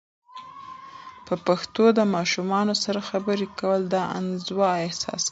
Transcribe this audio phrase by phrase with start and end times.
[1.25, 5.29] په پښتو د ماشومانو سره خبرې کول، د انزوا احساس کموي.